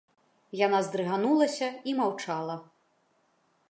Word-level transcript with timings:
Яна 0.61 0.79
здрыганулася 0.87 1.71
і 1.91 1.97
маўчала. 2.01 2.55